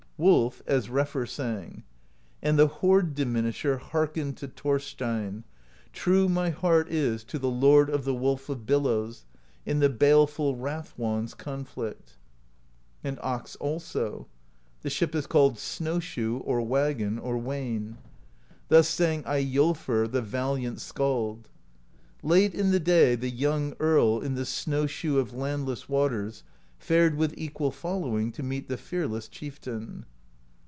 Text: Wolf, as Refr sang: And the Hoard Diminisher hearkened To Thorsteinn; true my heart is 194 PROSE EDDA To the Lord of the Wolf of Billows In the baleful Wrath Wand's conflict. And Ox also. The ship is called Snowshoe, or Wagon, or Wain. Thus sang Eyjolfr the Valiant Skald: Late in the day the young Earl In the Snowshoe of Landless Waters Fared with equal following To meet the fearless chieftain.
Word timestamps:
Wolf, 0.21 0.61
as 0.67 0.87
Refr 0.87 1.27
sang: 1.27 1.81
And 2.43 2.59
the 2.59 2.67
Hoard 2.67 3.15
Diminisher 3.15 3.79
hearkened 3.79 4.37
To 4.37 4.47
Thorsteinn; 4.47 5.45
true 5.93 6.29
my 6.29 6.51
heart 6.51 6.87
is 6.89 7.23
194 7.23 7.23
PROSE 7.23 7.23
EDDA 7.23 7.31
To 7.31 7.39
the 7.39 7.49
Lord 7.65 7.89
of 7.89 8.05
the 8.05 8.13
Wolf 8.13 8.47
of 8.47 8.67
Billows 8.67 9.25
In 9.65 9.79
the 9.79 9.89
baleful 9.89 10.55
Wrath 10.57 10.93
Wand's 10.95 11.33
conflict. 11.33 12.17
And 13.03 13.17
Ox 13.23 13.55
also. 13.55 14.27
The 14.83 14.91
ship 14.91 15.15
is 15.15 15.25
called 15.25 15.57
Snowshoe, 15.57 16.37
or 16.41 16.61
Wagon, 16.61 17.17
or 17.17 17.39
Wain. 17.39 17.97
Thus 18.67 18.87
sang 18.89 19.23
Eyjolfr 19.23 20.11
the 20.11 20.21
Valiant 20.21 20.81
Skald: 20.81 21.49
Late 22.21 22.53
in 22.53 22.69
the 22.69 22.79
day 22.79 23.15
the 23.15 23.31
young 23.31 23.73
Earl 23.79 24.19
In 24.21 24.35
the 24.35 24.45
Snowshoe 24.45 25.17
of 25.17 25.33
Landless 25.33 25.89
Waters 25.89 26.43
Fared 26.77 27.13
with 27.15 27.35
equal 27.37 27.69
following 27.69 28.31
To 28.31 28.41
meet 28.41 28.67
the 28.67 28.77
fearless 28.77 29.27
chieftain. 29.27 30.05